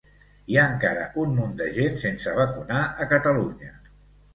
[0.53, 3.75] Hi ha encara una munt de gent sense vacunar a Catalunya